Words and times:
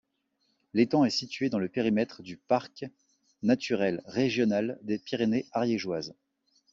L'étang 0.73 1.05
est 1.05 1.11
situé 1.11 1.49
dans 1.49 1.59
le 1.59 1.69
périmètre 1.69 2.23
du 2.23 2.35
parc 2.35 2.85
naturel 3.43 4.01
régional 4.07 4.79
des 4.81 4.97
Pyrénées 4.97 5.45
ariégeoises. 5.51 6.15